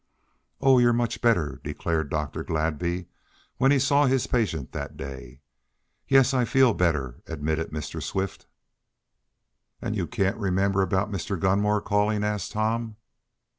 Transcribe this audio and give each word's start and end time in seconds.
"Oh, 0.61 0.79
you're 0.79 0.93
much 0.93 1.21
better!" 1.21 1.61
declared 1.63 2.09
Dr. 2.09 2.43
Gladby 2.43 3.05
when 3.57 3.69
he 3.69 3.77
saw 3.77 4.07
his 4.07 4.25
patient 4.25 4.71
that 4.71 4.97
day. 4.97 5.41
"Yes, 6.07 6.33
I 6.33 6.43
feel 6.43 6.73
better," 6.73 7.21
admitted 7.27 7.69
Mr. 7.69 8.01
Swift. 8.01 8.47
"And 9.79 9.95
can't 10.11 10.37
you 10.37 10.41
remember 10.41 10.81
about 10.81 11.11
Mr. 11.11 11.39
Gunmore 11.39 11.81
calling?" 11.81 12.23
asked 12.23 12.51
Tom. 12.53 12.95